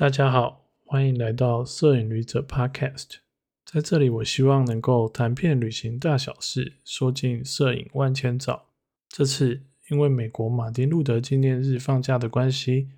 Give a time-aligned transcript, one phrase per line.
[0.00, 3.16] 大家好，欢迎来到摄影旅者 Podcast。
[3.66, 8.70] 在这里，我希望能够谈遍旅行大小事，说尽摄影万千兆。
[9.10, 9.60] 这次
[9.90, 12.88] 因为美国马丁路德纪念日放假的关系，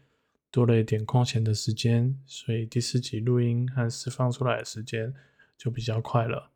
[0.53, 5.13] 多了一点空闲的时间，所以第四集录音和释放出来的时间
[5.59, 6.53] 就比较快了。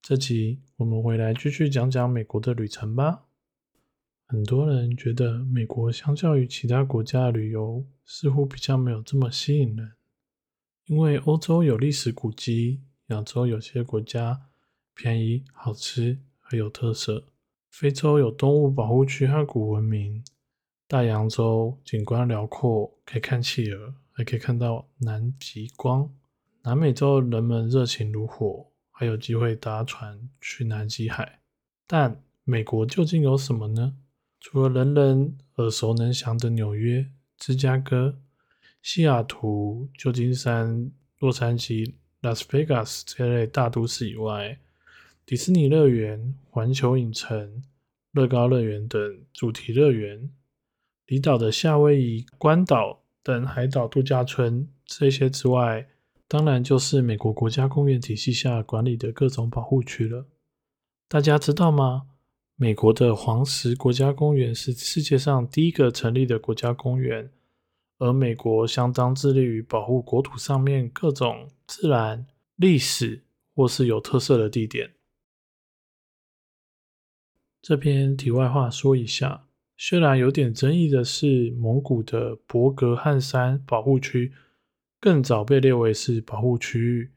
[0.00, 3.24] 这集我们回来继续讲讲美国的旅程吧。
[4.30, 9.94] 很多人觉得美国相较于其他国家的旅游，似乎比较没有这么吸引人，
[10.86, 14.42] 因为欧洲有历史古迹，亚洲有些国家
[14.94, 17.24] 便宜、好吃还有特色，
[17.72, 20.22] 非洲有动物保护区和古文明，
[20.86, 26.08] 大洋洲景观辽阔，可以看企鹅，还可以看到南极光。
[26.62, 31.40] 南美洲人们热情如火，还有机会搭船去南极海。
[31.88, 33.96] 但美国究竟有什么呢？
[34.40, 38.18] 除了人人耳熟能详的纽约、芝加哥、
[38.82, 44.58] 西雅图、旧金山、洛杉矶、拉斯维加斯这类大都市以外，
[45.26, 47.62] 迪士尼乐园、环球影城、
[48.12, 49.00] 乐高乐园等
[49.34, 50.30] 主题乐园，
[51.06, 55.86] 离岛的夏威夷、关岛等海岛度假村，这些之外，
[56.26, 60.26] 当然就是美国国家公园体系下管理的各种保护区了。
[61.06, 62.06] 大家知道吗？
[62.62, 67.30] 美国的黄石国家公园是世界上第一个成立的国家公园，
[67.96, 74.92] 而美国相当致力于保护国土上面各种自然、历史或是有特色的地点。
[77.62, 79.46] 这边题外话说一下，
[79.78, 84.34] 虽然有点争议的是，蒙古的博格汉山保护区
[85.00, 87.10] 更早被列为是保护区域，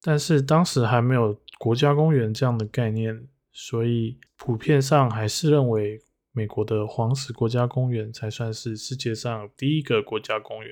[0.00, 3.26] 但是当时还没有国家公园这样的概念。
[3.58, 5.98] 所以，普遍上还是认为
[6.30, 10.70] 美国的黄石国家公园才算是世界上第一个国家公园。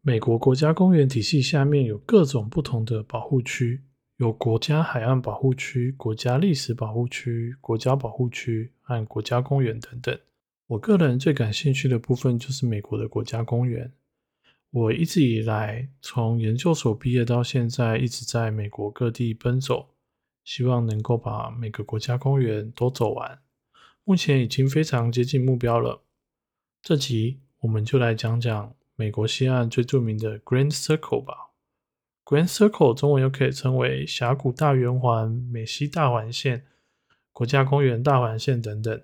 [0.00, 3.82] 美国国家公园体系下面有各种不同的保护区，
[4.18, 10.16] 有国家海岸保护区、国家历史保护区、国家保护区和国家公园等等。
[10.68, 13.92] 我个人最感兴趣的部分就是美国的国家公园。
[14.70, 19.88] 我一直以来从研究所毕业到现在，一直在美国各地奔走。
[20.44, 23.40] 希望能够把每个国家公园都走完，
[24.04, 26.02] 目前已经非常接近目标了。
[26.82, 31.50] 这集我们就来讲讲美国西岸最著名的 Grand Circle 吧。
[32.24, 36.66] Grand Circle 中文又可以称为峡谷大圆环、美西大环线、
[37.32, 39.00] 国家公园大环线等等。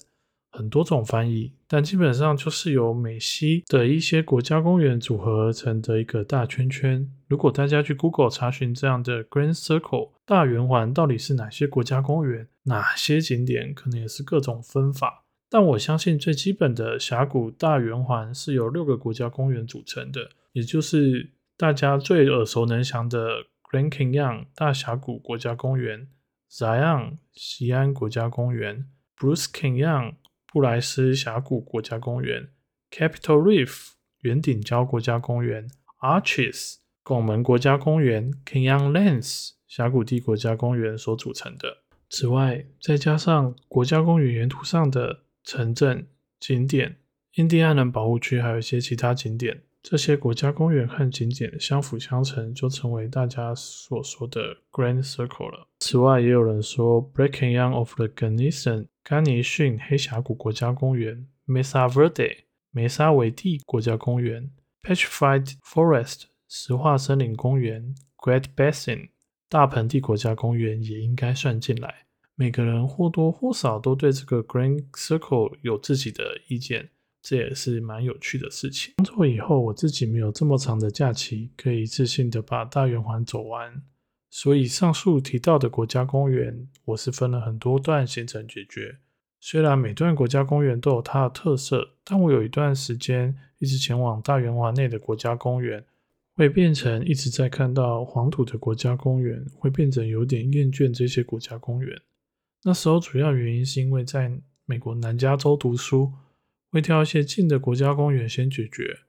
[0.53, 7.09] 很多种翻译，但基本上就是由美西的一些国家公园组合而成的一个大圈圈。
[7.29, 15.25] 如果大家去 Google 查询这样的 Grand Circle 大圆环到底是哪些国家公园、哪些景点，可能也是各种分法。
[15.49, 26.07] 但我相信最基本的峡谷大圆环是由六个国家公园组成的，也就是大家最耳熟能详的 Grand Canyon 大峡谷国家公园、
[26.49, 28.87] Zion 西安国家公园、
[29.19, 30.15] Bruce Canyon。
[30.53, 32.49] 布莱斯峡谷国家公园、
[32.91, 33.93] Capitol Reef
[34.23, 35.69] 圆顶礁国家公园、
[36.01, 36.79] Arches
[37.11, 41.79] 拱门国家公园、Canyonlands 峡谷地国家公园所组成的。
[42.09, 46.07] 此外，再加上国家公园沿途上的城镇
[46.39, 46.99] 景点、
[47.35, 49.61] 印第安人保护区，还有一些其他景点。
[49.83, 55.67] 这些国家公园和景点相辅相成，就成为大家所说的 Grand Circle 了。
[55.81, 64.53] 此外，也有人说 Breaking Young of the Gunnison 甘尼逊黑峡谷国家公园、Mesa Verde 梅沙维蒂国家公园、
[64.85, 69.11] Petrified Forest 石化森林公园、Great Basin
[69.49, 72.07] 大盆地国家公园也应该算进来。
[72.35, 76.91] 每个人或多或少都对这个 Grand Circle 有自己的意见。
[77.23, 78.95] 这也是蛮有趣的事情。
[78.97, 83.81] 工作以后，我自己没有这么长的假期，可以一次性的把大圆环走完。
[84.29, 88.99] 所以上述提到的国家公园，我是分了很多段行程解决。
[89.39, 95.85] 虽然每段国家公园都有它的特色，但我有一段时间一直前往大圆环内的国家公园，
[96.41, 102.01] 会变成一直在看到黄土的国家公园，会变成有点厌倦这些国家公园。
[102.63, 104.33] 那时候主要原因是因为在
[104.65, 106.11] 美国南加州读书。
[106.71, 109.01] 会挑一些近的国家公园先解决，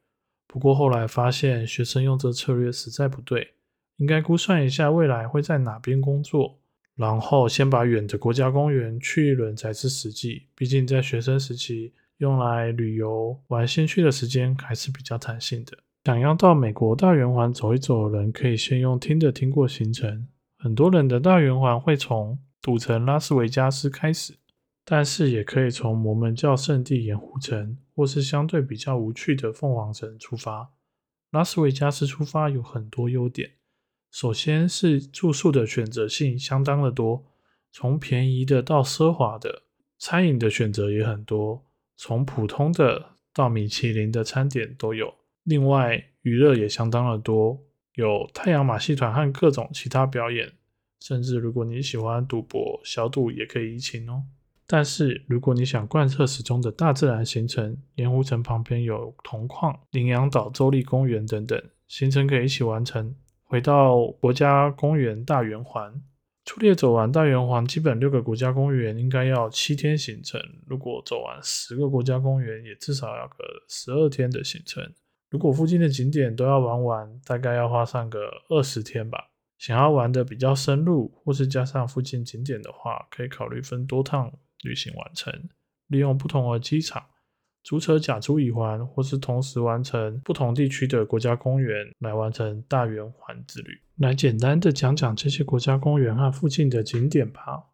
[0.48, 3.54] 不过后来发现学生用这策略实在不对，
[3.98, 6.60] 应该估算一下未来会在哪边工作，
[6.96, 10.48] 然后先把远的国家公园去一轮才是实际。
[10.56, 15.78] 毕竟在学生时期用来旅游玩兴趣的时间还是比较弹性的。
[16.04, 20.28] 想要到美国大圆环走一走的人，可以先用听的听过行程。
[20.58, 24.38] 很多人的大圆环会从赌城拉斯维加斯开始。
[24.84, 30.72] 但是也可以从摩门教圣地盐湖城，或是相对比较无趣的凤凰城出发。
[31.30, 33.52] 拉斯维加斯出发有很多优点。
[34.10, 37.24] 首先是住宿的选择性相当的多，
[37.72, 39.62] 从便宜的到奢华的，
[40.00, 41.64] 餐饮的选择也很多，
[41.96, 45.14] 从普通的到米其林的餐点都有。
[45.44, 47.64] 另外，娱乐也相当的多，
[47.96, 50.52] 有太阳马戏团和各种其他表演，
[51.00, 54.24] 甚至如果你喜欢赌博，小赌也可以一起哦。
[54.68, 63.14] 但是，如果你想贯彻始终的大自然行程，盐湖城旁边有铜矿、羚羊岛州立公园等等，行程可以一起完成。
[63.44, 66.02] 回到国家公园大圆环，
[66.46, 70.40] 粗略走完大圆环，基本六个国家公园应该要七天行程。
[70.66, 74.90] 如果走完十个国家公园，也至少要个十二天的行程。
[75.32, 79.30] 如果附近的景点都要玩完，大概要花上个二十天吧。
[79.58, 84.30] 想要玩的比较深入，或是加上附近景点的话，可以考虑分多趟
[84.64, 85.34] 旅行完成，
[85.88, 87.02] 利用不同的机场。
[87.64, 93.80] 租车假租一环，或是同时完成不同地区的国家公园，来完成大圆环之旅。
[93.96, 97.70] 来简单的讲讲这些国家公园和附近的景点吧。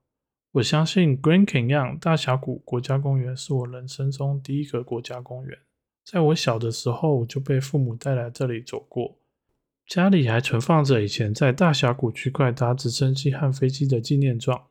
[0.51, 5.57] 我相信 Grand Canyon 大峡谷国家公园是我人生中第一个国家公园。
[6.09, 9.17] 在我小的时候，就被父母带来这里走过，
[9.85, 14.67] 家里还存放着以前在大峡谷区块搭直升机和飞机的纪念状。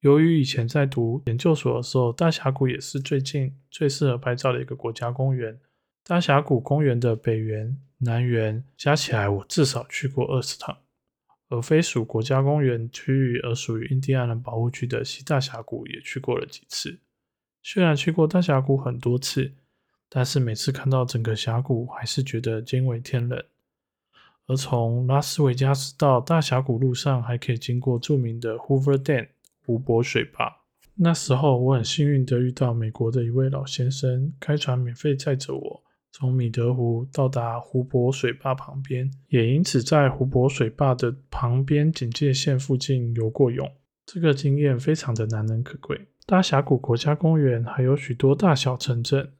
[0.00, 5.60] 由于以前在读研究所的时候，大峡谷也是最近最适合拍照的一个国家公园。
[6.04, 10.74] 大峡谷公园的北园、南园加起来，我至少去过二十趟。
[11.50, 16.98] 而非属国家公园区域而属于印第安人保护区的西大峡谷也去过了几次。
[17.62, 19.52] 虽然去过大峡谷很多次，
[20.14, 23.44] 但是每次看到整个峡谷，还是觉得惊为天人。
[24.46, 29.28] 而从拉斯维加斯到大峡谷路上，还可以经过著名的 Hoover Dam。
[29.64, 30.52] 湖泊水坝，
[30.96, 43.70] 那时候我很幸运的遇到美国的一位老先生，开船免费载着我从米德湖到达湖泊水坝旁边，也因此在湖泊水坝的旁边警戒线附近游过泳。
[44.04, 46.08] 这个经验非常的难能可贵。
[46.26, 49.32] 大峡谷国家公园还有许多大小城镇，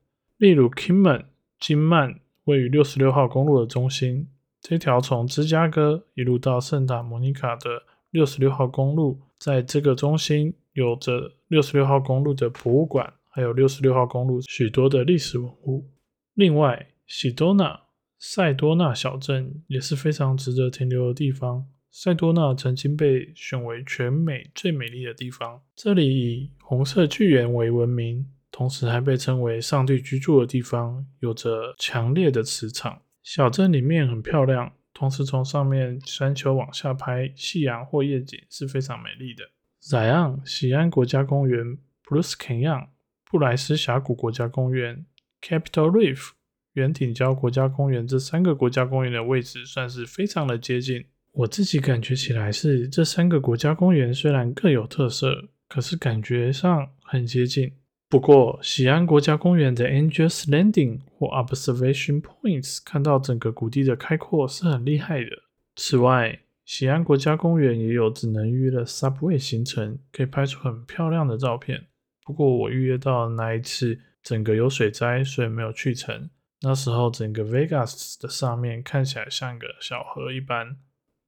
[0.43, 1.27] 例如 Kimman
[1.61, 4.27] 金曼位于六十六号公路的中心，
[4.61, 9.21] 这条从芝加哥一路到圣塔莫尼卡的六十六号公路。
[9.39, 15.89] 在这个中心有着六十六号公路的博物馆，还有六十六号公路许多的历史文物。
[16.35, 17.81] 另外，喜多纳
[18.19, 21.69] 塞多纳小镇也是非常值得停留的地方。
[21.93, 33.03] 塞多纳曾经被选为全美最美丽的地方，这里以红色巨岩为闻名，同时还被称为上帝居住的地方，有着强烈的磁场。
[33.25, 34.73] 小镇里面很漂亮。
[34.95, 39.43] 同时，从上面山丘往下拍夕阳或夜景是非常美丽的。
[39.83, 42.89] Zion 喜安国家公园、Bruce Canyon
[43.25, 45.07] 布莱斯峡谷国家公园、
[45.41, 46.33] Capital Reef
[46.75, 51.07] 圆顶礁国家公园这三个国家公园的位置算是非常的接近。
[51.33, 57.73] 我自己感觉起来是这三个国家公园虽然各有特色，可是感觉上很接近。
[58.13, 65.31] 不过，喜安国家公园的 Angels Landing 或 Observation Points 看到整个谷地的开阔是很厉害的。
[65.77, 71.87] 此外，喜安国家公园也有只能预约的 Subway 行程，可以拍出很漂亮的照片。
[72.23, 76.29] 不过我预约到那一次，整个有水灾，所以没有去成。
[76.61, 80.77] 那时候整个 Vegas 的上面看起来像个小河一般。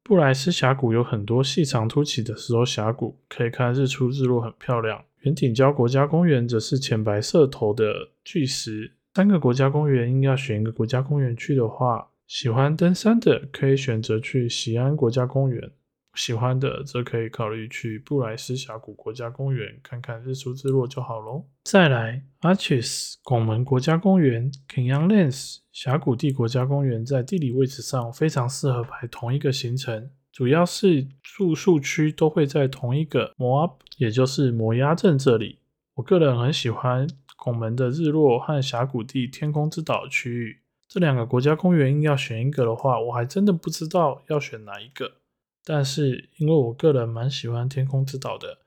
[0.02, 5.02] 布莱斯峡谷有很多细长凸起的石头峡谷，可以看日出日落，很漂亮。
[5.24, 8.92] 圆顶礁国家公园则是浅白色头的巨石。
[9.14, 15.70] 三个国家公园硬要选一个国家公园去的话，喜欢登山的可以选择去喜安国家公园，
[16.14, 21.46] 喜欢的则可以考虑去布莱斯峡谷国家公园看看日出日落就好喽。
[21.62, 30.10] 再来，Arches 拱门国家公园、Canyonlands 峡谷地国家公园在地理位置上非常适合排同一个行程。
[30.34, 35.60] 主要是住宿区都会在同一个摩阿，也就是摩崖镇这里。
[35.94, 40.62] 我个人很喜欢拱门的日落和峡谷地天空之岛区域。
[40.88, 45.18] 这两个国家公园硬要选一个的话，我还真的不知道要选哪一个。
[45.64, 48.58] 但是因为我个人蛮喜欢天空之岛的，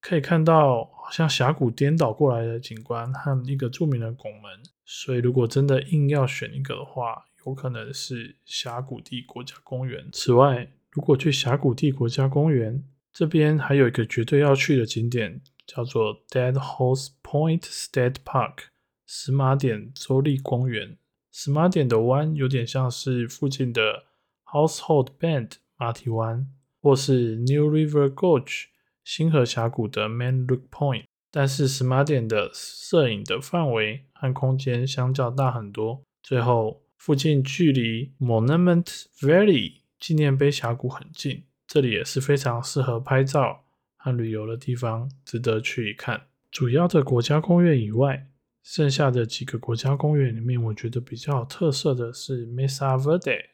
[0.00, 10.08] 可以看到好像峡谷颠倒过来的景观和一个著名的拱门，所以如果真的硬要选一个的话，有可能是峡谷地国家公园。
[10.10, 18.68] 此外，如果去峡谷地国家公园这边，还有一个绝对要去的景点，叫做 Dead Horse Point State Park（
[19.04, 20.96] 死马点州立公园）。
[21.30, 24.04] 死马点的湾有点像是附近的
[24.46, 26.48] Household Bend（ 马蹄湾）
[26.80, 28.64] 或是 New River Gorge（
[29.04, 36.02] 星河峡谷的 Man Look Point），但是死马点的摄影的范围和空间相较大很多。
[36.22, 43.64] 最后，附近距离 Monument Valley 纪念碑峡谷很近，这里也是非常适合拍照
[43.96, 46.26] 和旅游的地方，值得去一看。
[46.50, 48.28] 主要的国家公园以外，
[48.62, 53.46] 剩下的几个国家公园里面，我觉得比较有特色的是 Mesa Verde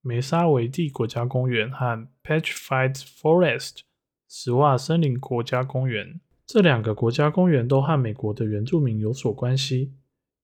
[0.00, 3.80] 梅沙维蒂国家公园和 Petrified Forest
[4.28, 6.20] 石化森林国家公园。
[6.46, 9.92] 这两个国家公园都和美国的原住民有所关系，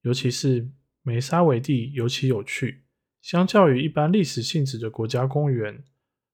[0.01, 0.69] 尤其是
[1.01, 2.82] 梅沙维蒂尤其有趣。
[3.23, 5.83] 相较于一般历史性质的国家公园，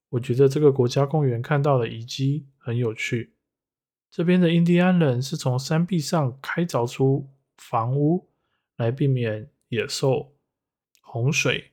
[0.10, 3.36] 我觉得这个国家公园看到的遗迹很有趣。
[4.12, 7.30] 这边的印第安人是从山壁上开凿出。
[7.62, 8.30] 房屋
[8.78, 10.34] 来避免野兽、
[11.02, 11.72] 洪水、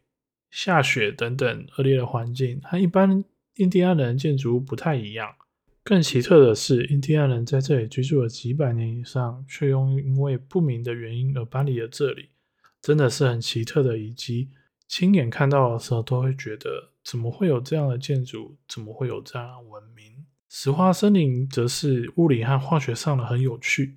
[0.50, 5.36] 下雪等等恶劣的环境，和一般印第安人建筑物不太一样。
[5.84, 12.30] 更奇特的是，印第安人在这里居住了几百年以上，却又因为不明的原因而搬离了这里，
[12.82, 14.50] 真的是很奇特的遗迹。
[14.88, 20.26] 亲眼看到的时候，都会觉得怎么会有这样的建筑，怎么会有这样文明？
[20.48, 23.96] 石化森林则是物理和化学上的很有趣。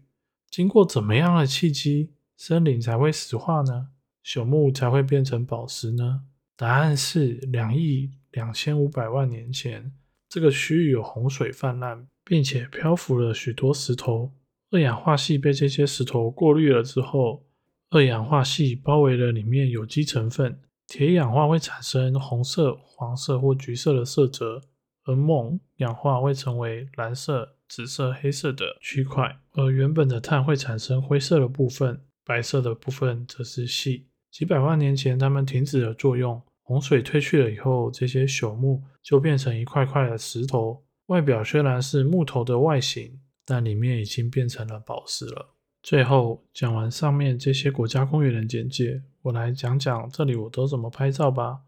[0.50, 3.90] 经过怎么样的契机，森林才会石化呢？
[4.26, 6.22] 朽木才会变成宝石呢？
[6.56, 9.94] 答案是两亿两千五百万年前，
[10.28, 14.34] 这个区域有洪水泛滥，并且漂浮了许多石头。
[14.72, 17.46] 二氧化系被这些石头过滤了之后，
[17.90, 24.64] 二氧化系包围了里面有机成分，铁氧化会产生红色、黄色或橘色的色泽，
[25.04, 27.56] 而锰氧化会成为蓝色。
[27.68, 34.08] 紫色、黑色的区块，而原本的碳会产生灰色的部分，白色的部分则是锡。
[34.32, 45.54] 几百万年前，它们停止了作用，洪水退去了以后，这些朽木就变成一块块的石头，外表虽然是木头的外形，但里面已经变成了宝石了。
[45.82, 51.62] 最后讲完上面这些国家公园的简介，我来讲讲这里我都怎么拍照吧。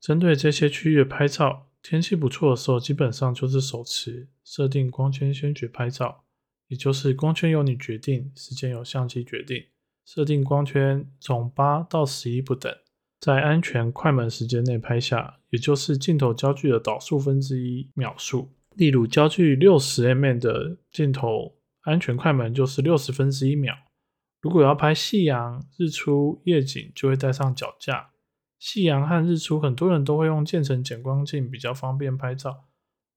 [0.00, 1.64] 针对这些区域拍照。
[1.82, 6.24] 天气不错的时候，基本上就是手持设定光圈先决拍照，
[6.66, 9.62] 也就是光圈由你决定，时间由相机决定。
[10.04, 12.74] 设定光圈从八到十一不等，
[13.20, 18.50] 在安全快门时间内拍下，也就是镜头焦距的导数分之一秒数。
[18.74, 21.54] 例如焦距六十 mm 的镜头，
[21.86, 23.74] 安全快门就是六十分之一秒。
[24.40, 28.10] 如果要拍夕阳、日出、夜景，就会带上脚架。
[28.58, 32.64] 夕阳和日出，很多人都会用渐层减光镜比较方便拍照。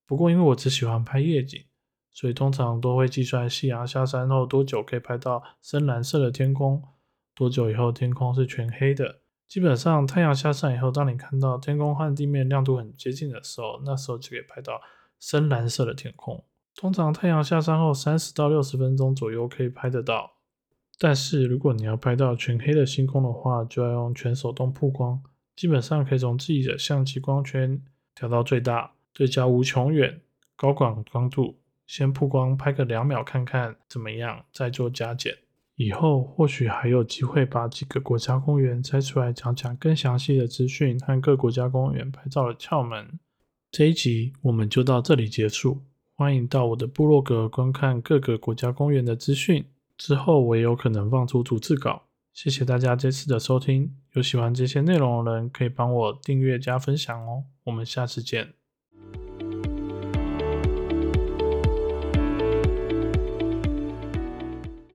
[0.05, 1.65] 不过，因为我只喜欢拍夜景，
[2.11, 6.83] 所以通常都会计算夕阳下山后多久可以拍到深蓝色的天空，
[7.35, 9.21] 多久以后天空是全黑的。
[9.47, 14.79] 基本上，太阳下山以后，当你看到天空和地面亮度很接近的时候，那时候就可以拍到
[15.19, 16.45] 深蓝色的天空。
[16.79, 20.31] 通常太阳下山后三十到六十分钟左右可以拍得到。
[20.97, 25.21] 但是，如果你要拍到全黑的星空的话，就要用全手动曝光。
[25.57, 27.81] 基本上可以从自己的相机光圈
[28.15, 30.21] 调到最大，对焦无穷远，
[30.55, 35.35] 高广光度，先曝光拍个两秒看看怎么样，再做加减。
[35.75, 43.19] 以后或许还有机会把几个国家公园拆出来讲讲更详细的资讯和各国家公园拍照的窍门。
[43.69, 45.81] 这一集我们就到这里结束，
[46.19, 49.63] 欢迎到我的部落格观看各个国家公园的资讯。
[49.97, 53.95] 之后我也有可能放出逐字稿，谢谢大家这次的收听。
[54.11, 57.45] 有喜欢这些内容的人，可以帮我订阅加分享哦。
[57.63, 58.58] 我们下次见。